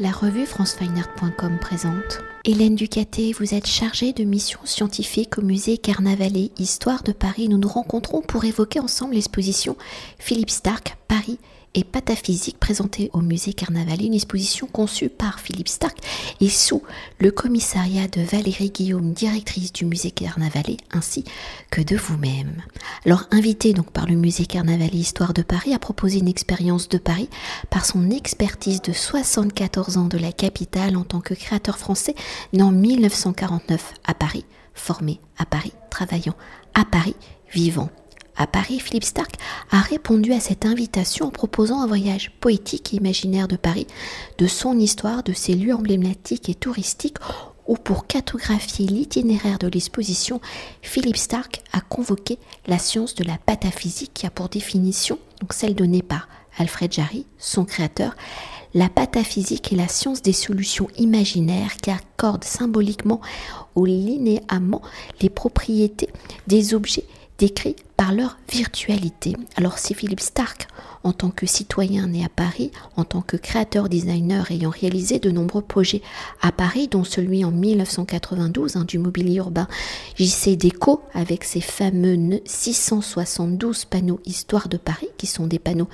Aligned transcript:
la 0.00 0.12
revue 0.12 0.46
francefineart.com 0.46 1.58
présente. 1.60 2.20
Hélène 2.44 2.76
Ducaté, 2.76 3.32
vous 3.32 3.54
êtes 3.54 3.66
chargée 3.66 4.12
de 4.12 4.22
mission 4.22 4.60
scientifique 4.64 5.38
au 5.38 5.42
musée 5.42 5.76
Carnavalet 5.76 6.50
Histoire 6.58 7.02
de 7.02 7.12
Paris. 7.12 7.48
Nous 7.48 7.58
nous 7.58 7.68
rencontrons 7.68 8.22
pour 8.22 8.44
évoquer 8.44 8.78
ensemble 8.78 9.14
l'exposition 9.14 9.76
Philippe 10.18 10.50
Stark, 10.50 10.96
Paris 11.08 11.38
et 11.74 11.84
pataphysique 11.84 12.58
présentée 12.58 13.10
au 13.12 13.20
musée 13.20 13.52
Carnavalet, 13.52 14.06
une 14.06 14.14
exposition 14.14 14.66
conçue 14.66 15.08
par 15.08 15.40
Philippe 15.40 15.68
Stark 15.68 15.96
et 16.40 16.48
sous 16.48 16.82
le 17.18 17.30
commissariat 17.30 18.08
de 18.08 18.20
Valérie 18.20 18.70
Guillaume, 18.70 19.12
directrice 19.12 19.72
du 19.72 19.84
musée 19.84 20.10
Carnavalet, 20.10 20.78
ainsi 20.92 21.24
que 21.70 21.80
de 21.80 21.96
vous-même. 21.96 22.62
Alors 23.04 23.24
invité 23.30 23.72
donc 23.72 23.90
par 23.92 24.06
le 24.06 24.14
musée 24.14 24.46
Carnavalet 24.46 24.88
Histoire 24.96 25.34
de 25.34 25.42
Paris 25.42 25.74
à 25.74 25.78
proposer 25.78 26.18
une 26.18 26.28
expérience 26.28 26.88
de 26.88 26.98
Paris 26.98 27.28
par 27.70 27.84
son 27.84 28.10
expertise 28.10 28.82
de 28.82 28.92
74 28.92 29.96
ans 29.96 30.06
de 30.06 30.18
la 30.18 30.32
capitale 30.32 30.96
en 30.96 31.04
tant 31.04 31.20
que 31.20 31.34
créateur 31.34 31.78
français 31.78 32.14
né 32.52 32.62
en 32.62 32.72
1949 32.72 33.94
à 34.04 34.14
Paris, 34.14 34.44
formé 34.74 35.20
à 35.38 35.46
Paris, 35.46 35.72
travaillant 35.90 36.34
à 36.74 36.84
Paris, 36.84 37.16
vivant 37.52 37.90
à 38.38 38.46
Paris, 38.46 38.78
Philippe 38.78 39.04
Stark 39.04 39.34
a 39.70 39.80
répondu 39.80 40.32
à 40.32 40.40
cette 40.40 40.64
invitation 40.64 41.26
en 41.26 41.30
proposant 41.30 41.80
un 41.80 41.86
voyage 41.86 42.30
poétique 42.40 42.94
et 42.94 42.98
imaginaire 42.98 43.48
de 43.48 43.56
Paris, 43.56 43.88
de 44.38 44.46
son 44.46 44.78
histoire, 44.78 45.24
de 45.24 45.32
ses 45.32 45.54
lieux 45.54 45.74
emblématiques 45.74 46.48
et 46.48 46.54
touristiques, 46.54 47.18
où 47.66 47.76
pour 47.76 48.06
cartographier 48.06 48.86
l'itinéraire 48.86 49.58
de 49.58 49.66
l'exposition, 49.66 50.40
Philippe 50.80 51.18
Stark 51.18 51.62
a 51.72 51.80
convoqué 51.80 52.38
la 52.66 52.78
science 52.78 53.14
de 53.16 53.24
la 53.24 53.36
pataphysique 53.44 54.12
qui 54.14 54.26
a 54.26 54.30
pour 54.30 54.48
définition, 54.48 55.18
donc 55.40 55.52
celle 55.52 55.74
donnée 55.74 56.02
par 56.02 56.28
Alfred 56.56 56.92
Jarry, 56.92 57.26
son 57.38 57.64
créateur, 57.64 58.16
la 58.74 58.88
pataphysique 58.88 59.72
est 59.72 59.76
la 59.76 59.88
science 59.88 60.22
des 60.22 60.32
solutions 60.32 60.88
imaginaires 60.96 61.76
qui 61.76 61.90
accorde 61.90 62.44
symboliquement 62.44 63.20
aux 63.74 63.86
linéaments 63.86 64.82
les 65.20 65.30
propriétés 65.30 66.10
des 66.46 66.74
objets 66.74 67.04
décrits 67.38 67.76
par 67.96 68.12
leur 68.12 68.36
virtualité. 68.50 69.36
Alors 69.56 69.78
si 69.78 69.94
Philippe 69.94 70.20
Stark, 70.20 70.68
en 71.04 71.12
tant 71.12 71.30
que 71.30 71.46
citoyen 71.46 72.08
né 72.08 72.24
à 72.24 72.28
Paris, 72.28 72.70
en 72.96 73.04
tant 73.04 73.22
que 73.22 73.36
créateur 73.36 73.88
designer 73.88 74.50
ayant 74.50 74.70
réalisé 74.70 75.18
de 75.18 75.30
nombreux 75.30 75.62
projets 75.62 76.02
à 76.42 76.52
Paris, 76.52 76.88
dont 76.88 77.04
celui 77.04 77.44
en 77.44 77.50
1992 77.50 78.76
hein, 78.76 78.84
du 78.84 78.98
mobilier 78.98 79.36
urbain 79.36 79.68
JC 80.16 80.56
Déco, 80.56 81.02
avec 81.14 81.44
ses 81.44 81.60
fameux 81.60 82.40
672 82.44 83.84
panneaux 83.84 84.20
Histoire 84.24 84.68
de 84.68 84.76
Paris, 84.76 85.08
qui 85.16 85.26
sont 85.26 85.46
des 85.46 85.58
panneaux 85.58 85.88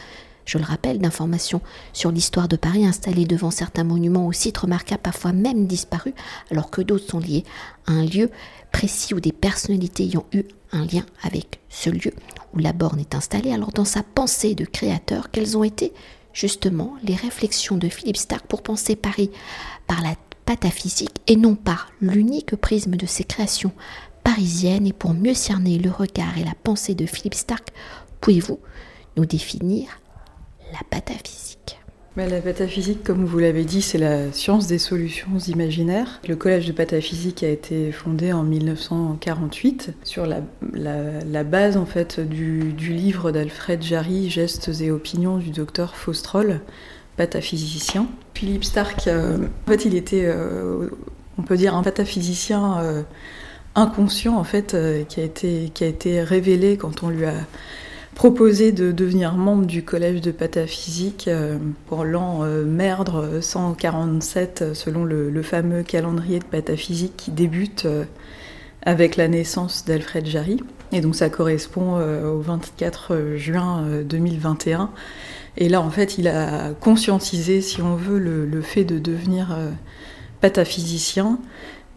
je 0.45 0.59
le 0.59 0.65
rappelle, 0.65 0.99
d'informations 0.99 1.61
sur 1.93 2.11
l'histoire 2.11 2.49
de 2.49 2.57
Paris 2.57 2.87
installés 2.87 3.25
devant 3.25 3.51
certains 3.51 3.85
monuments 3.85 4.27
ou 4.27 4.33
sites 4.33 4.59
remarquables, 4.59 5.03
parfois 5.03 5.33
même 5.33 5.67
disparus, 5.67 6.15
alors 6.51 6.71
que 6.71 6.83
d'autres 6.83 7.11
sont 7.11 7.19
liés 7.19 7.45
à 7.87 7.93
un 7.93 8.05
lieu 8.05 8.31
précis 8.75 9.15
ou 9.15 9.21
des 9.21 9.33
personnalités 9.33 10.03
ayant 10.03 10.27
eu 10.33 10.43
un 10.73 10.85
lien 10.85 11.07
avec 11.23 11.61
ce 11.69 11.91
lieu 11.91 12.13
où 12.53 12.59
la 12.59 12.73
borne 12.73 12.99
est 12.99 13.15
installée. 13.15 13.53
Alors 13.53 13.71
dans 13.71 13.85
sa 13.85 14.03
pensée 14.03 14.57
de 14.57 14.65
créateur, 14.65 15.31
quelles 15.31 15.57
ont 15.57 15.63
été 15.63 15.93
justement 16.33 16.95
les 17.05 17.15
réflexions 17.15 17.77
de 17.77 17.89
Philippe 17.89 18.17
Stark 18.17 18.47
pour 18.49 18.65
penser 18.65 18.97
Paris 18.97 19.31
par 19.87 20.03
la 20.03 20.17
pataphysique 20.45 21.15
et 21.29 21.37
non 21.37 21.55
par 21.55 21.93
l'unique 22.01 22.57
prisme 22.57 22.97
de 22.97 23.07
ses 23.07 23.23
créations 23.23 23.73
parisiennes? 24.25 24.89
Et 24.89 24.93
pour 24.93 25.15
mieux 25.15 25.35
cerner 25.35 25.79
le 25.79 25.93
regard 25.93 26.37
et 26.37 26.45
la 26.45 26.55
pensée 26.65 26.97
de 26.97 27.07
Philippe 27.07 27.35
Stark, 27.35 27.69
pouvez-vous 28.21 28.59
nous 29.17 29.25
définir 29.25 30.01
la 30.73 30.81
pataphysique? 30.91 31.79
La 32.17 32.41
pataphysique, 32.41 33.03
comme 33.03 33.25
vous 33.25 33.39
l'avez 33.39 33.65
dit, 33.65 33.83
c'est 33.83 33.99
la 33.99 34.31
science 34.33 34.69
des 34.69 34.79
solutions 34.79 35.37
imaginaires. 35.49 36.21
Le 36.29 36.37
collège 36.37 36.67
de 36.67 36.73
pataphysique 36.73 37.43
a 37.43 37.49
été 37.49 37.91
fondé 37.91 38.33
en 38.33 38.45
1948 38.45 39.95
sur 40.05 40.25
la, 40.27 41.45
base 41.45 41.77
en 41.77 41.87
fait 41.87 42.21
du, 42.21 42.73
livre 42.79 43.33
d'Alfred 43.33 43.83
Jarry, 43.83 44.31
Gestes 44.31 44.81
et 44.81 44.93
opinions 44.93 45.39
du 45.39 45.51
docteur 45.51 45.97
Faustrol, 45.97 46.61
pataphysicien. 47.17 48.07
Philippe 48.35 48.65
Stark, 48.65 49.09
euh, 49.09 49.39
en 49.67 49.71
fait, 49.71 49.85
il 49.85 49.97
était, 49.97 50.25
euh, 50.25 50.89
on 51.39 51.43
peut 51.43 51.57
dire, 51.57 51.75
un 51.75 51.83
pataphysicien 51.83 52.79
euh, 52.79 53.03
inconscient 53.75 54.37
en 54.37 54.45
fait, 54.45 54.77
qui 55.09 55.21
a 55.21 55.25
été 55.25 55.73
qui 55.75 55.83
a 55.83 55.89
été 55.89 56.23
révélé 56.23 56.77
quand 56.77 57.03
on 57.03 57.09
lui 57.09 57.25
a 57.25 57.35
proposé 58.15 58.73
de 58.73 58.93
devenir 58.93 59.35
membre 59.35 59.67
du 59.67 59.83
collège 59.83 60.21
de 60.21 60.31
pataphysique 60.31 61.27
euh, 61.29 61.59
pour 61.87 62.05
l'an 62.05 62.45
euh, 62.45 62.65
merdre 62.65 63.41
147 63.41 64.63
euh, 64.63 64.75
selon 64.75 65.05
le, 65.05 65.43
fameux 65.43 65.83
calendrier 65.83 66.39
de 66.39 66.45
pataphysique 66.45 67.15
qui 67.17 67.31
débute 67.31 67.87
avec 68.83 69.17
la 69.17 69.29
naissance 69.29 69.85
d'Alfred 69.85 70.25
Jarry. 70.27 70.63
Et 70.93 71.01
donc 71.01 71.17
ça 71.17 71.29
correspond 71.29 71.97
au 71.97 72.41
24 72.41 73.37
juin 73.37 73.85
2021. 74.05 74.91
Et 75.59 75.69
là 75.69 75.83
en 75.83 75.91
fait 75.91 76.17
il 76.17 76.29
a 76.29 76.71
conscientisé 76.81 77.61
si 77.61 77.83
on 77.83 77.95
veut 77.95 78.19
le 78.19 78.63
fait 78.63 78.85
de 78.85 78.99
devenir 78.99 79.55
pataphysicien 80.41 81.39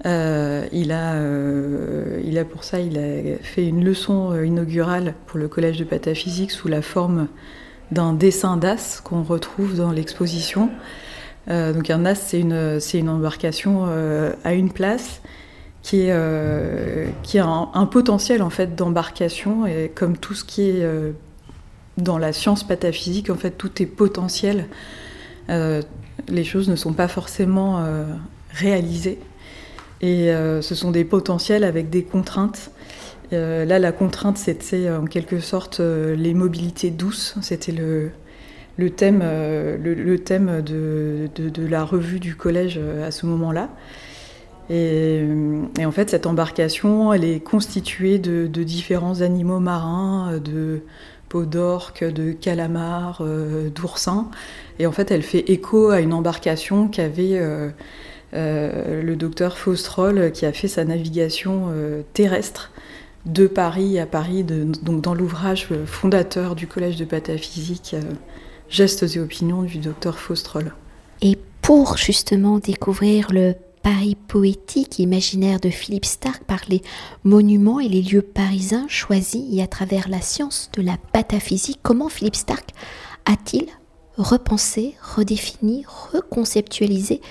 euh, 0.06 0.68
il, 0.72 0.92
a, 0.92 1.16
euh, 1.16 2.22
il 2.24 2.38
a 2.38 2.46
pour 2.46 2.64
ça, 2.64 2.80
il 2.80 3.00
a 3.00 3.38
fait 3.42 3.66
une 3.66 3.84
leçon 3.84 4.32
euh, 4.32 4.46
inaugurale 4.46 5.16
pour 5.26 5.40
le 5.40 5.48
collège 5.48 5.78
de 5.78 5.84
pataphysique 5.84 6.52
sous 6.52 6.68
la 6.68 6.82
forme 6.82 7.28
d'un 7.92 8.14
dessin 8.14 8.58
d'as 8.58 9.02
qu'on 9.04 9.24
retrouve 9.24 9.76
dans 9.76 9.92
l'exposition. 9.92 10.70
donc 11.48 11.90
un 11.90 12.06
as, 12.06 12.16
c'est 12.16 12.40
une, 12.40 12.80
une 12.94 13.10
embarcation 13.10 13.86
à 14.44 14.54
une 14.54 14.70
place 14.72 15.22
qui, 15.84 16.12
a 16.12 16.20
un, 17.46 17.86
potentiel 17.86 18.44
en 18.44 18.50
fait 18.50 18.76
d'embarcation 18.76 19.66
et 19.66 19.90
comme 19.96 20.18
tout 20.18 20.34
ce 20.34 20.44
qui 20.44 20.64
est 20.64 20.86
dans 21.98 22.18
la 22.18 22.34
science 22.34 22.68
pataphysique, 22.68 23.30
en 23.30 23.36
fait 23.36 23.52
tout 23.52 23.82
est 23.82 23.86
potentiel. 23.86 24.68
les 25.48 26.44
choses 26.44 26.68
ne 26.68 26.76
sont 26.76 26.92
pas 26.92 27.08
forcément 27.08 27.82
réalisées. 28.52 29.18
Et 30.02 30.32
euh, 30.32 30.62
ce 30.62 30.76
sont 30.76 30.92
des 30.92 31.06
potentiels 31.06 31.64
avec 31.64 31.90
des 31.90 32.04
contraintes. 32.04 32.72
Euh, 33.34 33.66
là, 33.66 33.80
la 33.80 33.92
contrainte, 33.92 34.38
c'était 34.38 34.90
en 34.90 35.06
quelque 35.06 35.40
sorte 35.40 35.80
euh, 35.80 36.16
les 36.16 36.34
mobilités 36.34 36.92
douces. 36.92 37.36
C'était 37.42 37.72
le, 37.72 38.12
thème, 38.92 39.20
le, 39.20 40.18
thème 40.18 40.62
de, 40.62 41.30
la 41.68 41.84
revue 41.84 42.20
du 42.20 42.36
collège 42.36 42.80
à 43.04 43.12
ce 43.12 43.26
moment-là. 43.26 43.70
Et, 44.70 45.26
en 45.84 45.92
fait, 45.92 46.10
cette 46.10 46.28
embarcation, 46.28 47.14
elle 47.14 47.24
est 47.24 47.40
constituée 47.40 48.20
de, 48.20 48.64
différents 48.64 49.22
animaux 49.22 49.60
marins, 49.60 50.38
de 50.38 50.82
peaux 51.30 51.46
d'orque, 51.46 52.04
de 52.04 52.32
calamars, 52.34 53.24
d'oursins. 53.74 54.30
Et 54.80 54.86
en 54.86 54.92
fait, 54.92 55.12
elle 55.12 55.24
fait 55.24 55.50
écho 55.50 55.90
à 55.90 56.00
une 56.02 56.14
embarcation 56.14 56.88
qu'avait 56.88 57.38
euh, 57.40 57.70
le 58.34 59.16
docteur 59.16 59.58
Faustrol 59.58 60.32
qui 60.32 60.46
a 60.46 60.54
fait 60.54 60.68
sa 60.68 60.84
navigation 60.86 61.68
euh, 61.70 62.02
terrestre 62.14 62.72
de 63.26 63.48
Paris 63.48 64.00
à 64.00 64.06
Paris, 64.06 64.44
donc 64.44 65.02
dans 65.02 65.14
l'ouvrage 65.14 65.68
fondateur 65.86 66.56
du 66.56 66.66
Collège 66.68 66.96
de 66.96 67.06
pataphysique, 67.06 67.94
euh, 67.94 68.02
Gestes 68.70 69.04
et 69.16 69.20
opinions 69.20 69.64
du 69.64 69.80
docteur 69.80 70.18
Faustrol. 70.18 70.74
Et 71.22 71.38
pour 71.62 71.98
justement 71.98 72.60
découvrir 72.60 73.28
le 73.32 73.54
Paris 73.84 74.18
poétique 74.28 75.00
imaginaire 75.00 75.60
de 75.60 75.70
Philippe 75.70 76.06
Stark 76.06 76.44
par 76.44 76.60
les 76.68 76.82
monuments 77.24 77.80
et 77.80 77.88
les 77.88 78.02
lieux 78.02 78.22
parisiens 78.22 78.86
choisis 78.90 79.44
et 79.52 79.62
à 79.62 79.68
travers 79.68 80.10
la 80.10 80.22
science 80.22 80.70
de 80.74 80.82
la 80.82 80.98
pataphysique, 81.14 81.80
comment 81.84 82.10
Philippe 82.10 82.36
Stark 82.36 82.72
a-t-il 83.26 83.68
repensé, 84.18 84.96
redéfini, 85.16 85.86
reconceptualisé 86.12 87.22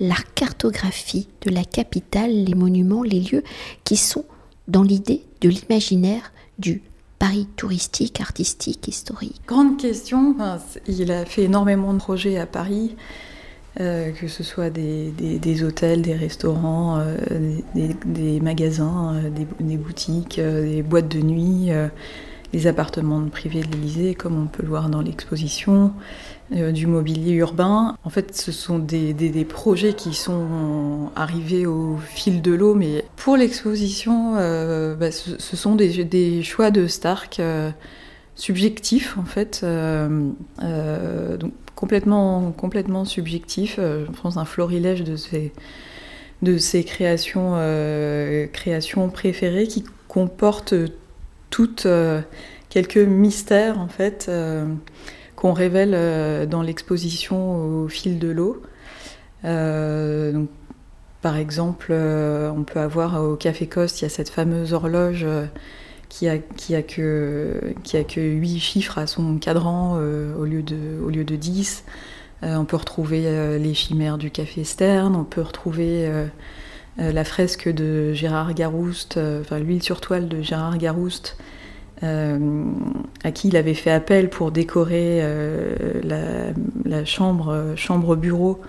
la 0.00 0.16
cartographie 0.34 1.28
de 1.42 1.50
la 1.50 1.64
capitale, 1.64 2.30
les 2.44 2.54
monuments, 2.54 3.02
les 3.02 3.20
lieux 3.20 3.44
qui 3.84 3.96
sont 3.96 4.24
dans 4.68 4.82
l'idée 4.82 5.24
de 5.40 5.48
l'imaginaire 5.48 6.32
du 6.58 6.82
Paris 7.18 7.46
touristique, 7.56 8.20
artistique, 8.20 8.88
historique 8.88 9.40
Grande 9.46 9.78
question. 9.78 10.36
il 10.88 11.10
a 11.12 11.24
fait 11.24 11.44
énormément 11.44 11.92
de 11.92 11.98
projets 11.98 12.38
à 12.38 12.46
Paris, 12.46 12.96
euh, 13.80 14.10
que 14.12 14.28
ce 14.28 14.42
soit 14.42 14.70
des, 14.70 15.64
hôtels, 15.64 16.02
des 16.02 16.14
restaurants, 16.14 16.98
euh, 16.98 17.58
des, 17.74 18.40
magasins, 18.40 19.14
euh, 19.14 19.30
des, 19.30 19.76
boutiques, 19.76 20.40
des 20.40 20.82
boîtes 20.82 21.08
de 21.08 21.20
nuit, 21.20 21.70
des 22.54 22.68
appartements 22.68 23.20
privés 23.28 23.62
de 23.62 23.72
l'Élysée, 23.72 24.14
comme 24.14 24.40
on 24.40 24.46
peut 24.46 24.62
le 24.62 24.68
voir 24.68 24.88
dans 24.88 25.00
l'exposition. 25.00 25.92
Euh, 26.52 26.72
du 26.72 26.86
mobilier 26.86 27.32
urbain. 27.32 27.96
En 28.04 28.10
fait, 28.10 28.36
ce 28.36 28.52
sont 28.52 28.78
des, 28.78 29.46
projets 29.48 29.94
qui 29.94 30.12
sont 30.12 31.10
arrivés 31.16 31.64
au 31.64 31.96
fil 31.96 32.42
de 32.42 32.52
l'eau, 32.52 32.74
mais 32.74 33.02
pour 33.16 33.38
l'exposition, 33.38 34.34
euh, 34.36 34.94
bah, 34.94 35.10
ce, 35.10 35.56
sont 35.56 35.74
des, 35.74 36.42
choix 36.42 36.70
de 36.70 36.86
Stark. 36.86 37.40
Euh, 37.40 37.70
subjectifs 38.36 39.16
en 39.16 39.24
fait. 39.24 39.64
donc, 41.38 41.52
complètement, 41.76 42.50
complètement 42.50 43.04
subjectif. 43.04 43.76
je 43.78 44.20
pense 44.20 44.36
un 44.36 44.44
florilège 44.44 45.04
de 45.04 45.14
ses, 45.14 45.52
de 46.42 46.58
ses 46.58 46.82
créations, 46.82 47.52
créations 48.52 49.08
préférées 49.08 49.68
qui 49.68 49.84
comportent 50.08 50.74
toutes 51.54 51.86
quelques 52.68 52.96
mystères 52.96 53.78
en 53.78 53.86
fait 53.86 54.28
qu'on 55.36 55.52
révèle 55.52 56.48
dans 56.48 56.62
l'exposition 56.62 57.82
au 57.82 57.88
fil 57.88 58.18
de 58.18 58.28
l'eau. 58.28 58.60
par 61.22 61.36
exemple, 61.36 61.92
on 61.92 62.64
peut 62.64 62.80
avoir 62.80 63.22
au 63.22 63.36
Café 63.36 63.68
Coste, 63.68 64.00
il 64.00 64.04
y 64.04 64.06
a 64.06 64.10
cette 64.10 64.30
fameuse 64.30 64.72
horloge 64.72 65.24
qui 66.14 66.28
a, 66.28 66.38
qui 66.38 66.76
a, 66.76 66.82
que, 66.82 67.74
qui 67.82 67.96
a 67.96 68.04
que 68.04 68.20
8 68.20 68.60
chiffres 68.60 68.98
à 68.98 69.08
son 69.08 69.38
cadran 69.38 69.96
euh, 69.98 70.36
au, 70.36 70.44
lieu 70.44 70.62
de, 70.62 71.00
au 71.04 71.10
lieu 71.10 71.24
de 71.24 71.34
10. 71.34 71.84
Euh, 72.44 72.54
on 72.54 72.64
peut 72.64 72.76
retrouver 72.76 73.24
euh, 73.26 73.58
les 73.58 73.74
chimères 73.74 74.16
du 74.16 74.30
café 74.30 74.62
Stern, 74.62 75.16
on 75.16 75.24
peut 75.24 75.42
retrouver 75.42 76.08
la 76.96 77.24
fresque 77.24 77.68
de 77.68 78.12
Gérard 78.12 78.54
Garouste, 78.54 79.18
enfin 79.40 79.58
l'huile 79.58 79.82
sur 79.82 80.00
toile 80.00 80.28
de 80.28 80.42
Gérard 80.42 80.78
Garouste, 80.78 81.36
à 82.02 83.32
qui 83.32 83.48
il 83.48 83.56
avait 83.56 83.74
fait 83.74 83.90
appel 83.90 84.30
pour 84.30 84.52
décorer 84.52 85.22
la, 86.04 87.04
chambre 87.04 88.16
bureau 88.16 88.60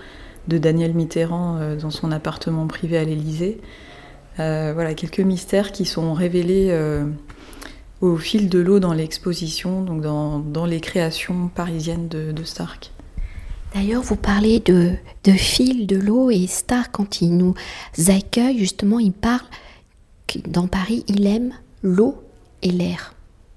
de 0.47 0.57
Daniel 0.57 0.93
Mitterrand 0.93 1.75
dans 1.79 1.91
son 1.91 2.11
appartement 2.11 2.65
privé 2.65 2.97
à 2.97 3.03
l'Élysée. 3.03 3.61
voilà 4.37 4.95
quelques 4.95 5.19
mystères 5.19 5.71
qui 5.71 5.85
sont 5.85 6.13
révélés 6.13 6.71
au 8.01 8.17
fil 8.17 8.49
de 8.49 8.59
l'eau 8.59 8.79
dans 8.79 8.93
l'exposition, 8.93 9.81
donc 9.81 10.01
dans, 10.01 10.65
les 10.65 10.79
créations 10.79 11.49
parisiennes 11.53 12.07
de, 12.07 12.43
Stark. 12.43 12.91
D'ailleurs, 13.75 14.03
vous 14.03 14.15
parlez 14.15 14.61
de, 14.61 14.95
fil 15.33 15.85
de 15.85 15.97
l'eau 15.97 16.31
et 16.31 16.47
Stark, 16.47 16.91
quand 16.93 17.21
il 17.21 17.35
nous 17.35 17.55
accueille, 18.07 18.57
justement, 18.57 18.99
il 18.99 19.11
parle 19.11 19.41
dans 20.47 20.67
Paris, 20.67 21.03
il 21.09 21.27
aime 21.27 21.51
l'eau 21.83 22.23
et 22.61 22.71
l'air. 22.71 23.13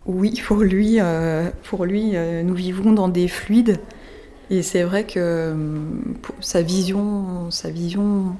Oui, 0.06 0.42
pour 0.44 0.58
lui, 0.58 0.96
euh, 0.98 1.50
pour 1.62 1.84
lui 1.84 2.16
euh, 2.16 2.42
nous 2.42 2.54
vivons 2.54 2.92
dans 2.92 3.06
des 3.06 3.28
fluides. 3.28 3.78
Et 4.50 4.62
c'est 4.62 4.82
vrai 4.82 5.04
que 5.04 5.20
euh, 5.20 5.54
sa 6.40 6.62
vision, 6.62 7.52
sa 7.52 7.70
vision 7.70 8.34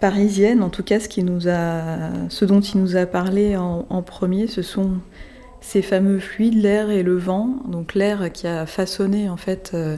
parisienne, 0.00 0.60
en 0.60 0.70
tout 0.70 0.82
cas, 0.82 0.98
ce 0.98 2.44
dont 2.44 2.60
il 2.60 2.80
nous 2.80 2.96
a 2.96 3.06
parlé 3.06 3.56
en, 3.56 4.02
premier, 4.02 4.48
ce 4.48 4.62
sont 4.62 4.94
ces 5.60 5.82
fameux 5.82 6.18
fluides, 6.18 6.60
l'air 6.60 6.90
et 6.90 7.04
le 7.04 7.16
vent. 7.16 7.62
Donc 7.68 7.94
l'air 7.94 8.32
qui 8.32 8.48
a 8.48 8.66
façonné 8.66 9.28
en 9.28 9.36
fait 9.36 9.70
euh, 9.74 9.96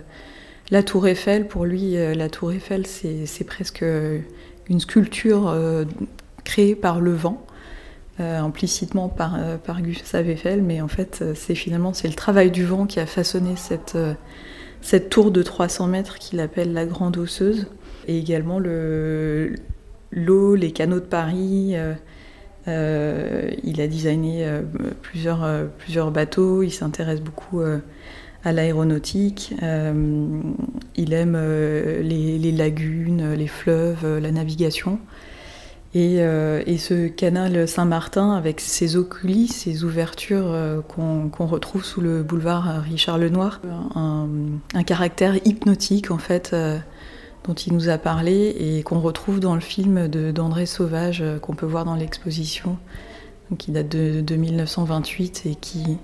la 0.71 0.83
tour 0.83 1.07
Eiffel. 1.07 1.47
Pour 1.47 1.65
lui, 1.65 1.97
euh, 1.97 2.15
la 2.15 2.29
tour 2.29 2.53
Eiffel, 2.53 2.87
c'est 2.87 3.45
presque 3.45 3.85
une 4.69 4.81
sculpture 4.81 5.49
euh, 5.49 5.85
créée 6.45 6.75
par 6.75 7.01
le 7.01 7.13
vent. 7.13 7.45
implicitement 8.19 9.09
par, 9.09 9.81
Gustave 9.81 10.29
Eiffel, 10.29 10.63
mais 10.63 10.81
en 10.81 10.89
fait, 10.89 11.25
c'est 11.35 11.55
finalement 11.55 11.93
le 12.03 12.15
travail 12.15 12.51
du 12.51 12.65
vent 12.65 12.87
qui 12.87 12.99
a 12.99 13.07
façonné 13.07 13.55
cette, 13.57 13.97
tour 15.09 15.31
de 15.31 15.43
300 15.43 15.87
mètres 15.87 16.19
qu'il 16.19 16.41
appelle 16.41 16.73
la 16.73 16.85
Grande 16.85 17.17
Osseuse, 17.17 17.69
et 18.09 18.19
également 18.19 18.59
le, 18.59 19.55
l'eau, 20.11 20.55
les 20.55 20.73
canaux 20.73 21.01
de 21.01 21.05
Paris. 21.05 21.73
Euh, 21.75 21.95
euh, 22.67 23.51
il 23.65 23.81
a 23.81 23.87
designé 23.87 24.47
euh, 24.47 24.63
plusieurs, 25.01 25.47
plusieurs 25.79 26.11
bateaux, 26.11 26.63
il 26.63 26.71
s'intéresse 26.71 27.21
beaucoup 27.21 27.63
à 28.45 28.53
l'aéronautique, 28.53 29.53
il 30.97 31.13
aime 31.13 31.37
les, 31.37 32.53
lagunes, 32.53 33.35
les 33.35 33.47
fleuves, 33.47 34.19
la 34.19 34.31
navigation. 34.31 34.99
Et, 35.95 36.19
ce 36.79 37.09
canal 37.09 37.67
Saint-Martin, 37.67 38.33
avec 38.33 38.61
ses 38.61 38.97
eaux 38.97 39.09
ses 39.49 39.85
ouvertures 39.85 40.83
qu'on 40.89 41.47
retrouve 41.47 41.85
sous 41.85 42.01
le 42.01 42.23
boulevard 42.23 42.83
Richard 42.83 43.19
Lenoir, 43.19 43.61
un, 43.97 44.29
un 44.75 44.83
caractère 44.85 45.37
hypnotique 45.45 46.11
en 46.11 46.19
fait 46.19 46.55
dont 47.49 47.55
il 47.55 47.73
nous 47.73 47.89
a 47.89 47.97
parlé 47.99 48.55
et 48.59 48.83
qu'on 48.83 49.01
retrouve 49.01 49.41
dans 49.41 49.55
le 49.55 49.61
film 49.61 50.07
d'André 50.09 50.67
Sauvage 50.67 51.23
euh, 51.23 51.39
qu'on 51.39 51.55
peut 51.55 51.67
voir 51.67 51.85
dans 51.85 51.95
l'exposition, 51.95 52.77
qui 53.57 53.73
date 53.73 53.89
de, 53.89 54.37
1928 54.37 55.45
et 55.47 55.55
qui, 55.55 55.97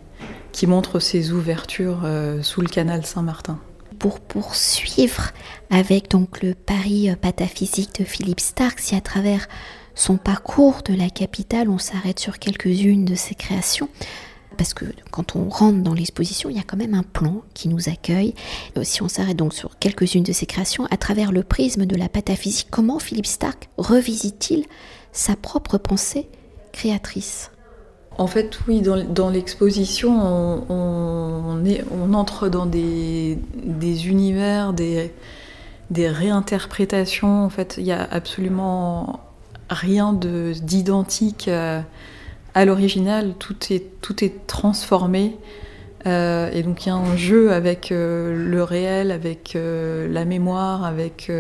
qui 0.53 0.67
montre 0.67 1.01
ses 1.01 1.33
ouvertures 1.33 2.03
euh, 2.05 2.43
sous 2.43 2.61
le 2.61 2.69
canal 2.69 3.05
Saint-Martin. 3.05 3.59
Pour 3.99 4.21
poursuivre 4.21 5.31
avec 5.71 6.11
donc 6.11 6.43
le 6.43 6.55
Paris 6.55 7.11
euh, 7.11 7.17
pataphysique 7.17 8.01
de 8.01 8.05
Philippe 8.05 8.41
Stark, 8.41 8.79
si 8.79 8.95
à 8.95 9.01
travers 9.01 9.49
son 9.95 10.17
parcours 10.17 10.83
de 10.85 10.95
la 10.95 11.11
capitale, 11.11 11.69
on 11.69 11.79
s'arrête 11.79 12.19
sur 12.19 12.39
quelques-unes 12.39 13.05
de 13.05 13.15
ses 13.15 13.35
créations, 13.35 13.89
parce 14.57 14.75
que 14.75 14.85
quand 15.11 15.37
on 15.37 15.49
rentre 15.49 15.83
dans 15.83 15.95
l'exposition, 15.95 16.51
il 16.51 16.57
y 16.57 16.61
a 16.61 16.65
quand 16.65 16.77
même 16.77 16.95
un 16.95 17.03
plan 17.03 17.43
qui 17.55 17.69
nous 17.69 17.89
accueille. 17.89 18.35
Euh, 18.77 18.85
si 18.85 19.03
on 19.03 19.09
s'arrête 19.09 19.37
donc 19.37 19.55
sur 19.55 19.79
quelques-unes 19.79 20.23
de 20.23 20.33
ses 20.33 20.47
créations, 20.47 20.87
à 20.91 20.97
travers 20.97 21.33
le 21.33 21.43
prisme 21.43 21.87
de 21.87 21.97
la 21.97 22.09
pataphysique, 22.09 22.69
comment 22.71 22.99
Philippe 22.99 23.27
Stark 23.27 23.69
revisite-t-il 23.77 24.65
sa 25.13 25.37
propre 25.37 25.79
pensée 25.79 26.29
créatrice? 26.73 27.51
En 28.17 28.27
fait, 28.27 28.59
oui, 28.69 28.81
dans, 28.81 29.31
l'exposition, 29.31 30.13
on, 30.69 32.15
entre 32.15 32.49
dans 32.49 32.67
des, 32.67 33.39
univers, 34.07 34.73
des, 34.73 35.11
réinterprétations. 36.09 37.45
En 37.45 37.51
fait, 37.51 37.75
il 37.79 37.85
n'y 37.85 37.93
a 37.93 38.07
absolument 38.11 39.21
rien 39.69 40.13
d'identique 40.13 41.49
à 42.55 42.65
l'original, 42.65 43.35
tout 43.39 43.57
est, 43.71 44.01
tout 44.01 44.25
est 44.25 44.47
transformé. 44.47 45.37
Euh, 46.07 46.51
et 46.53 46.63
donc 46.63 46.85
il 46.85 46.91
y 46.91 46.93
a 46.93 46.97
un 46.97 47.17
jeu 47.17 47.53
avec 47.53 47.91
euh, 47.91 48.35
le 48.37 48.63
réel, 48.63 49.11
avec 49.11 49.57
euh, 49.57 50.07
la 50.09 50.25
mémoire, 50.25 50.85
avec, 50.85 51.31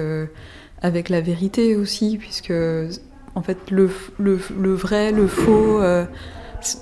avec 0.82 1.08
la 1.08 1.20
vérité 1.20 1.76
aussi, 1.76 2.18
puisque 2.18 2.52
en 3.34 3.42
fait 3.42 3.70
le, 3.70 3.90
le, 4.18 4.40
le 4.58 4.74
vrai, 4.74 5.12
le 5.12 5.26
faux, 5.26 5.80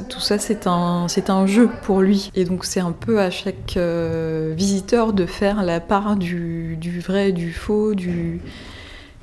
tout 0.08 0.20
ça 0.20 0.38
c'est 0.38 0.66
un, 0.66 1.06
c'est 1.08 1.30
un 1.30 1.46
jeu 1.46 1.68
pour 1.82 2.00
lui. 2.00 2.30
Et 2.34 2.44
donc 2.44 2.64
c'est 2.64 2.80
un 2.80 2.92
peu 2.92 3.20
à 3.20 3.30
chaque 3.30 3.76
visiteur 3.76 5.12
de 5.12 5.26
faire 5.26 5.62
la 5.62 5.80
part 5.80 6.16
du, 6.16 6.78
vrai, 7.04 7.32
du 7.32 7.52
faux, 7.52 7.94
du, 7.94 8.40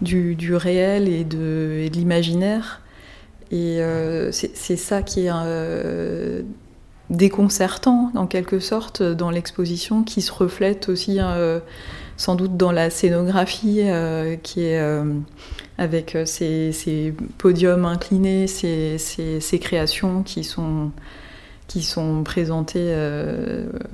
du, 0.02 0.56
réel 0.56 1.08
et 1.08 1.24
de, 1.24 1.88
l'imaginaire. 1.92 2.82
Et 3.52 3.82
euh, 3.82 4.32
c'est 4.32 4.76
ça 4.76 5.02
qui 5.02 5.26
est 5.26 5.32
euh, 5.34 6.44
déconcertant, 7.10 8.12
en 8.16 8.28
quelque 8.28 8.60
sorte, 8.60 9.02
dans 9.02 9.32
l'exposition, 9.32 10.04
qui 10.04 10.22
se 10.22 10.32
reflète 10.32 10.90
aussi 10.90 11.18
euh, 11.20 11.60
sans 12.20 12.36
doute 12.36 12.58
dans 12.58 12.72
la 12.72 12.90
scénographie, 12.90 13.82
qui 14.44 14.62
est 14.62 14.82
avec 15.78 16.18
ces, 16.26 17.14
podiums 17.38 17.86
inclinés, 17.86 18.46
ces, 18.48 19.60
créations 19.60 20.22
qui 20.22 20.44
sont 20.44 20.92
qui 21.68 21.84
sont 21.84 22.24
présentées 22.24 22.94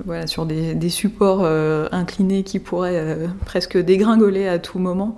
voilà, 0.04 0.26
sur 0.26 0.44
des, 0.44 0.74
des 0.74 0.88
supports 0.88 1.46
inclinés 1.92 2.42
qui 2.42 2.58
pourraient 2.58 3.16
presque 3.44 3.78
dégringoler 3.78 4.48
à 4.48 4.58
tout 4.58 4.78
moment. 4.78 5.16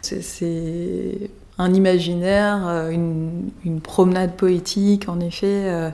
C'est 0.00 1.30
un 1.58 1.74
imaginaire, 1.74 2.66
euh, 2.66 2.90
une, 2.90 3.80
promenade 3.80 4.32
poétique, 4.36 5.08
en 5.08 5.20
effet. 5.20 5.64
Euh, 5.66 5.90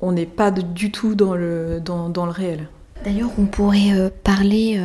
on 0.00 0.12
n'est 0.12 0.26
pas 0.26 0.50
du 0.50 0.90
tout 0.90 1.14
dans 1.14 1.34
le, 1.34 1.80
dans, 1.80 2.26
le 2.26 2.32
réel. 2.32 2.68
D'ailleurs, 3.04 3.30
on 3.38 3.44
pourrait 3.44 3.92
euh, 3.92 4.10
parler 4.24 4.80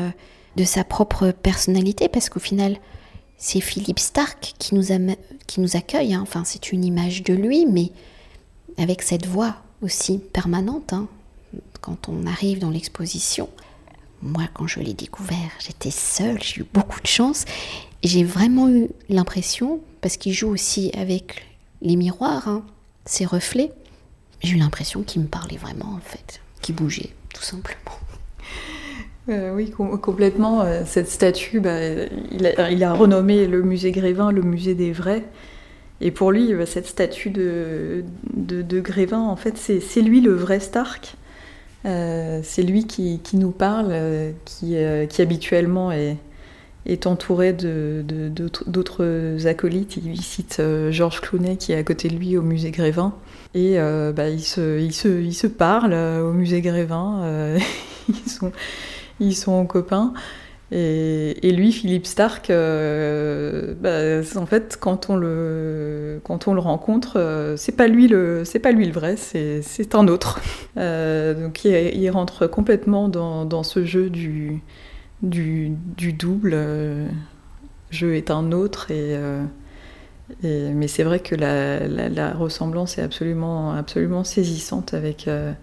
de 0.57 0.63
sa 0.63 0.83
propre 0.83 1.31
personnalité, 1.31 2.09
parce 2.09 2.29
qu'au 2.29 2.39
final, 2.39 2.77
c'est 3.37 3.61
Philippe 3.61 3.99
Stark 3.99 4.55
qui 4.57 4.73
nous, 4.73 4.87
qui 5.45 5.61
nous 5.61 5.77
accueille. 5.77 6.15
Hein. 6.15 6.21
Enfin, 6.23 6.43
c'est 6.43 6.71
une 6.71 6.83
image 6.83 7.23
de 7.23 7.33
lui, 7.33 7.65
mais 7.67 7.91
avec 8.77 9.03
cette 9.03 9.27
voix 9.27 9.55
aussi 9.83 10.17
permanente. 10.17 10.93
Hein. 10.93 11.07
Quand 11.79 12.09
on 12.09 12.25
arrive 12.25 12.57
dans 12.59 12.71
l'exposition, 12.71 13.47
moi, 14.23 14.45
quand 14.53 14.65
je 14.65 14.79
l'ai 14.79 14.95
découvert, 14.95 15.51
j'étais 15.59 15.91
seule, 15.91 16.41
j'ai 16.41 16.61
eu 16.61 16.65
beaucoup 16.73 16.99
de 16.99 17.07
chance. 17.07 17.45
J'ai 18.03 18.23
vraiment 18.23 18.67
eu 18.67 18.89
l'impression, 19.09 19.79
parce 20.01 20.17
qu'il 20.17 20.33
joue 20.33 20.49
aussi 20.49 20.91
avec 20.97 21.45
les 21.83 21.95
miroirs, 21.95 22.47
hein, 22.47 22.65
ses 23.05 23.25
reflets, 23.25 23.71
j'ai 24.41 24.55
eu 24.55 24.57
l'impression 24.57 25.03
qu'il 25.03 25.21
me 25.21 25.27
parlait 25.27 25.57
vraiment 25.57 25.93
en 25.93 26.01
fait, 26.01 26.41
qu'il 26.61 26.75
bougeait 26.75 27.11
tout 27.33 27.43
simplement. 27.43 27.77
Euh, 29.29 29.53
oui, 29.53 29.71
complètement. 29.71 30.61
Euh, 30.61 30.83
cette 30.85 31.09
statue, 31.09 31.59
bah, 31.59 31.79
il, 32.31 32.83
a, 32.83 32.93
renommé 32.93 33.47
le 33.47 33.61
musée 33.61 33.91
Grévin 33.91 34.31
le 34.31 34.41
musée 34.41 34.75
des 34.75 34.91
vrais. 34.91 35.23
Et 35.99 36.11
pour 36.11 36.31
lui, 36.31 36.53
bah, 36.53 36.65
cette 36.65 36.87
statue 36.87 37.29
de, 37.29 38.03
Grévin, 38.81 39.21
en 39.21 39.35
fait, 39.35 39.57
c'est 39.57 40.01
lui 40.01 40.21
le 40.21 40.33
vrai 40.33 40.59
Stark. 40.59 41.15
c'est 41.83 42.63
lui 42.63 42.87
qui, 42.87 43.19
nous 43.33 43.51
parle, 43.51 43.93
qui, 44.45 44.77
habituellement 44.77 45.91
est, 45.91 46.17
entouré 47.05 47.53
d'autres 47.53 49.47
acolytes. 49.47 49.97
Il 49.97 50.21
cite 50.21 50.57
euh, 50.59 50.91
Georges 50.91 51.21
Clounet 51.21 51.57
qui 51.57 51.73
est 51.73 51.75
à 51.75 51.83
côté 51.83 52.07
de 52.07 52.15
lui 52.15 52.37
au 52.37 52.41
musée 52.41 52.71
Grévin. 52.71 53.13
Et 53.53 53.79
euh, 53.79 54.11
bah, 54.13 54.29
se, 54.37 54.79
ils, 54.79 54.93
se, 54.93 55.21
ils, 55.21 55.33
se, 55.33 55.47
parlent 55.47 55.93
euh, 55.93 56.29
au 56.29 56.31
musée 56.31 56.61
Grévin. 56.61 57.55
ils, 58.09 58.29
sont, 58.29 58.51
ils 59.19 59.35
sont 59.35 59.65
copains. 59.65 60.13
Et, 60.71 61.51
lui, 61.55 61.71
Philippe 61.71 62.05
Stark, 62.05 62.49
bah, 62.49 64.19
en 64.35 64.45
fait, 64.45 64.77
quand 64.79 65.09
on 65.09 65.15
le, 65.15 66.19
quand 66.25 66.49
on 66.49 66.53
le 66.53 66.59
rencontre, 66.59 67.55
c'est 67.57 67.71
pas 67.71 67.87
lui 67.87 68.09
le, 68.09 68.43
c'est 68.43 68.59
pas 68.59 68.73
lui 68.73 68.85
le 68.85 68.91
vrai, 68.91 69.15
c'est 69.15 69.95
un 69.95 70.09
autre. 70.09 70.41
donc 70.75 71.63
il, 71.63 72.09
rentre 72.09 72.47
complètement 72.47 73.07
dans, 73.07 73.45
dans 73.45 73.63
ce 73.63 73.85
jeu 73.85 74.09
du, 74.09 74.61
du, 75.21 76.13
double. 76.13 76.51
Euh, 76.53 77.07
jeu 77.89 78.15
est 78.15 78.31
un 78.31 78.51
autre 78.51 78.87
euh, 78.91 79.45
et, 80.43 80.71
mais 80.73 80.87
c'est 80.87 81.03
vrai 81.03 81.21
que 81.21 81.35
la, 81.35 82.33
ressemblance 82.33 82.97
est 82.97 83.01
absolument, 83.01 83.71
absolument 83.71 84.23
saisissante 84.23 84.93
avec, 84.93 85.27
euh, 85.27 85.53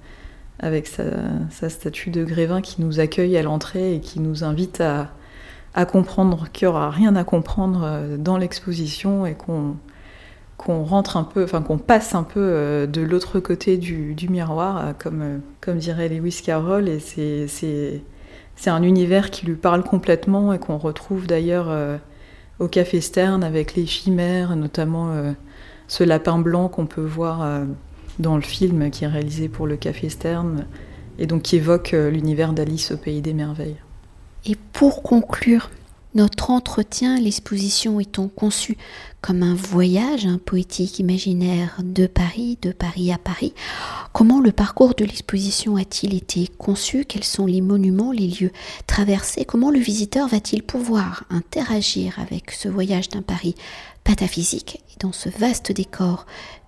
avec 0.60 0.86
sa, 0.86 1.68
statue 1.68 2.10
de 2.10 2.24
Grévin 2.24 2.60
qui 2.60 2.82
nous 2.82 3.00
accueille 3.00 3.36
à 3.36 3.42
l'entrée 3.42 3.96
et 3.96 4.00
qui 4.00 4.20
nous 4.20 4.44
invite 4.44 4.80
à, 4.80 5.10
comprendre 5.86 6.46
qu'il 6.52 6.68
n'y 6.68 6.70
aura 6.74 6.90
rien 6.90 7.16
à 7.16 7.24
comprendre 7.24 8.16
dans 8.16 8.38
l'exposition 8.38 9.26
et 9.26 9.34
qu'on 9.34 9.74
rentre 10.84 11.16
un 11.16 11.24
peu, 11.24 11.42
enfin 11.42 11.62
qu'on 11.62 11.78
passe 11.78 12.14
un 12.14 12.22
peu 12.22 12.86
de 12.86 13.00
l'autre 13.00 13.40
côté 13.40 13.76
du, 13.76 14.28
miroir, 14.30 14.94
comme, 14.98 15.40
comme 15.60 15.78
dirait 15.78 16.08
Lewis 16.08 16.42
Carroll, 16.44 16.88
et 16.88 17.00
c'est 17.00 18.70
un 18.70 18.82
univers 18.82 19.30
qui 19.30 19.46
lui 19.46 19.56
parle 19.56 19.82
complètement 19.82 20.52
et 20.52 20.58
qu'on 20.58 20.78
retrouve 20.78 21.26
d'ailleurs 21.26 21.68
euh, 21.68 21.96
au 22.58 22.68
Café 22.68 23.00
Stern 23.00 23.42
avec 23.42 23.74
les 23.74 23.86
chimères, 23.86 24.56
notamment 24.56 25.10
euh, 25.10 25.32
ce 25.88 26.04
lapin 26.04 26.38
blanc 26.38 26.68
qu'on 26.68 26.86
peut 26.86 27.04
voir 27.04 27.42
euh, 27.42 27.64
dans 28.18 28.36
le 28.36 28.42
film 28.42 28.90
qui 28.90 29.04
est 29.04 29.08
réalisé 29.08 29.48
pour 29.48 29.66
le 29.66 29.76
Café 29.76 30.08
Stern 30.08 30.66
et 31.18 31.26
donc 31.26 31.42
qui 31.42 31.56
évoque 31.56 31.92
l'univers 31.92 32.52
d'Alice 32.52 32.92
au 32.92 32.96
Pays 32.96 33.22
des 33.22 33.34
Merveilles. 33.34 33.76
Et 34.46 34.56
pour 34.72 35.02
conclure, 35.02 35.70
notre 36.14 36.50
entretien, 36.50 37.18
l'exposition 37.18 37.98
étant 37.98 38.28
conçue 38.28 38.78
comme 39.20 39.42
un 39.42 39.54
voyage, 39.54 40.26
un 40.26 40.38
poétique 40.38 41.00
imaginaire 41.00 41.80
de 41.82 42.06
Paris, 42.06 42.56
de 42.62 42.70
Paris 42.70 43.10
à 43.10 43.18
Paris, 43.18 43.52
comment 44.12 44.40
le 44.40 44.52
parcours 44.52 44.94
de 44.94 45.04
l'exposition 45.04 45.76
a-t-il 45.76 46.14
été 46.14 46.46
conçu? 46.46 47.04
Quels 47.04 47.24
sont 47.24 47.46
les 47.46 47.60
monuments, 47.60 48.12
les 48.12 48.28
lieux 48.28 48.52
traversés? 48.86 49.44
Comment 49.44 49.70
le 49.70 49.80
visiteur 49.80 50.28
va-t-il 50.28 50.62
pouvoir 50.62 51.24
interagir 51.30 52.18
avec 52.20 52.52
ce 52.52 52.68
voyage 52.68 53.08
d'un 53.08 53.22
Paris 53.22 53.56
pataphysique 54.04 54.84
dans 55.00 55.12
ce 55.12 55.28
vaste 55.30 55.72
décor 55.72 56.26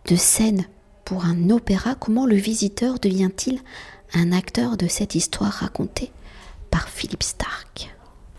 de 0.09 0.17
scène? 0.17 0.65
Pour 1.07 1.25
un 1.25 1.51
opéra 1.51 1.95
Comment 1.95 2.27
le 2.27 2.35
visiteur 2.35 2.99
devient-il 2.99 3.61
un 4.13 4.33
acteur 4.33 4.77
de 4.77 4.89
cette 4.89 5.15
histoire 5.15 5.53
racontée 5.53 6.11
par 6.71 6.91
Philippe 6.91 7.23
Stark 7.23 7.91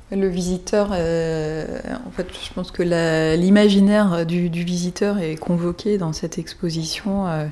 le 0.10 0.30
visiteur, 0.30 0.92
euh, 0.94 1.82
en 2.06 2.12
fait, 2.12 2.28
je 2.32 2.54
pense 2.54 2.72
que 2.72 2.82
l'imaginaire 3.36 4.26
du, 4.26 4.48
visiteur 4.48 5.20
est 5.20 5.36
convoqué 5.36 5.98
dans 5.98 6.14
cette 6.14 6.38
exposition. 6.38 7.28
Euh, 7.28 7.48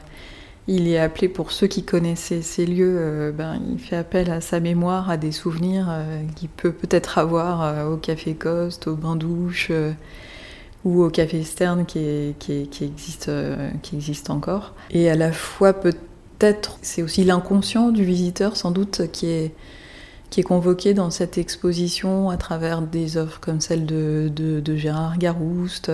il 0.69 0.88
est 0.88 0.98
appelé 0.98 1.27
pour 1.27 1.51
ceux 1.51 1.67
qui 1.67 1.84
connaissaient 1.84 2.41
ces 2.41 2.65
lieux, 2.65 2.95
euh, 2.98 3.31
ben, 3.34 3.60
il 3.69 3.77
fait 3.77 3.98
appel 3.98 4.31
à 4.31 4.39
sa 4.39 4.62
mémoire, 4.62 5.10
à 5.10 5.17
des 5.17 5.34
souvenirs 5.34 5.93
qu'il 6.38 6.48
peut 6.48 6.72
peut-être 6.72 7.17
avoir 7.17 7.91
au 7.91 7.98
Café 7.98 8.36
Coste, 8.36 8.88
au 8.88 8.95
Bain-Douche 8.95 9.69
ou 10.86 11.04
au 11.04 11.10
Café 11.10 11.44
Stern 11.44 11.86
qui, 11.86 12.36
qui, 12.39 12.70
existe, 12.82 14.30
encore. 14.30 14.74
Et 14.92 15.10
à 15.10 15.15
la 15.15 15.32
fois 15.32 15.74
peut-être, 15.74 16.77
c'est 16.82 17.01
aussi 17.01 17.24
l'inconscient 17.24 17.89
du 17.89 18.06
visiteur 18.06 18.56
sans 18.56 18.72
doute 18.72 19.01
qui 19.12 19.27
est 19.27 19.51
convoqué 20.44 20.94
dans 20.94 21.10
cette 21.10 21.38
exposition 21.38 22.30
à 22.30 22.38
travers 22.38 22.82
des 22.82 23.18
œuvres 23.18 23.39
comme 23.39 23.62
celle 23.62 23.86
de, 23.86 24.75
Gérard 24.75 25.18
Garouste, 25.18 25.92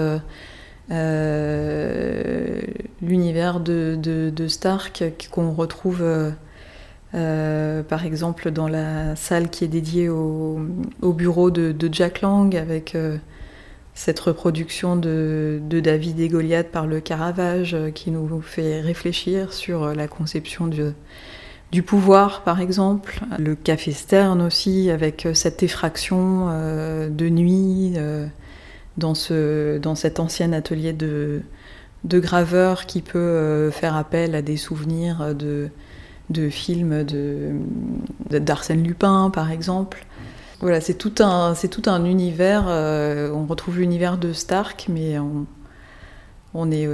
euh, 0.91 2.61
l'univers 3.01 3.59
de, 3.59 4.47
Stark 4.47 5.03
qu'on 5.31 5.51
retrouve 5.51 6.03
euh, 7.13 7.83
par 7.83 8.05
exemple 8.05 8.51
dans 8.51 8.69
la 8.69 9.17
salle 9.17 9.49
qui 9.49 9.65
est 9.65 9.67
dédiée 9.67 10.07
au, 10.07 10.59
bureau 11.01 11.51
de, 11.51 11.89
Jack 11.91 12.21
Lang 12.21 12.55
avec 12.55 12.95
euh, 12.95 13.17
cette 13.93 14.19
reproduction 14.19 14.95
de, 14.95 15.59
David 15.69 16.19
et 16.19 16.29
Goliath 16.29 16.71
par 16.71 16.87
le 16.87 16.99
Caravage 17.01 17.75
qui 17.93 18.11
nous 18.11 18.41
fait 18.41 18.81
réfléchir 18.81 19.53
sur 19.53 19.93
la 19.93 20.07
conception 20.07 20.67
du 21.71 21.83
pouvoir, 21.83 22.43
par 22.43 22.59
exemple. 22.59 23.21
Le 23.39 23.55
café 23.55 23.91
Stern 23.91 24.41
aussi, 24.41 24.89
avec 24.89 25.25
euh, 25.25 25.33
cette 25.33 25.63
effraction 25.63 26.47
euh, 26.49 27.09
de 27.09 27.29
nuit 27.29 27.93
euh, 27.95 28.27
dans, 28.97 29.15
ce, 29.15 29.77
dans 29.77 29.95
cet 29.95 30.19
ancien 30.19 30.51
atelier 30.51 30.93
de, 30.93 31.41
de 32.03 32.19
graveur 32.19 32.85
qui 32.85 33.01
peut 33.01 33.69
faire 33.71 33.95
appel 33.95 34.35
à 34.35 34.41
des 34.41 34.57
souvenirs 34.57 35.33
de 35.35 36.49
films 36.49 37.05
d'Arsène 38.29 38.83
Lupin, 38.83 39.29
par 39.33 39.51
exemple. 39.51 40.05
Voilà, 40.61 40.79
c'est 40.79 40.93
tout 40.93 41.15
un, 41.19 41.55
c'est 41.55 41.67
tout 41.67 41.89
un 41.89 42.05
univers. 42.05 42.65
on 42.67 43.45
retrouve 43.45 43.79
l'univers 43.79 44.17
de 44.17 44.31
Stark, 44.31 44.85
mais 44.89 45.17
on, 45.17 45.45
on 46.53 46.71
est, 46.71 46.87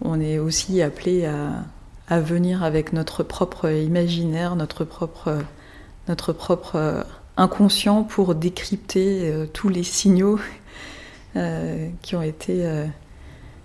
on 0.00 0.20
est 0.20 0.38
aussi 0.38 0.80
appelé 0.80 1.26
à, 1.26 1.64
à 2.10 2.20
venir 2.20 2.64
avec 2.64 2.92
notre 2.92 3.22
propre 3.22 3.70
imaginaire, 3.70 4.56
notre 4.56 4.84
propre, 4.84 5.38
notre 6.08 6.32
propre 6.32 6.76
euh, 6.76 7.02
inconscient 7.36 8.02
pour 8.02 8.34
décrypter 8.34 9.30
euh, 9.30 9.46
tous 9.46 9.68
les 9.68 9.84
signaux 9.84 10.40
euh, 11.36 11.88
qui, 12.02 12.16
ont 12.16 12.22
été, 12.22 12.68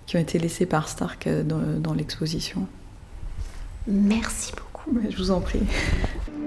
qui 0.06 0.16
ont 0.16 0.20
été 0.20 0.38
laissés 0.38 0.64
par 0.64 0.88
Stark 0.88 1.28
dans, 1.28 1.92
l'exposition. 1.92 2.68
Merci 3.88 4.52
beaucoup. 4.56 4.96
Je 5.10 5.16
vous 5.16 5.32
en 5.32 5.40
prie. 5.40 5.62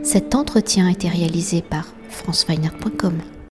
Cet 0.03 0.33
entretien 0.33 0.87
a 0.87 0.91
été 0.91 1.09
réalisé 1.09 1.61
par 1.61 1.85
franceweiner.com. 2.09 3.13